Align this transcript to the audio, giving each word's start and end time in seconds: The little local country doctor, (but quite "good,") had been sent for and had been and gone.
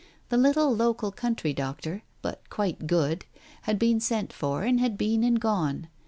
The 0.29 0.37
little 0.37 0.75
local 0.75 1.11
country 1.11 1.53
doctor, 1.53 2.01
(but 2.23 2.49
quite 2.49 2.87
"good,") 2.87 3.25
had 3.65 3.77
been 3.77 3.99
sent 3.99 4.33
for 4.33 4.63
and 4.63 4.79
had 4.79 4.97
been 4.97 5.23
and 5.23 5.39
gone. 5.39 5.89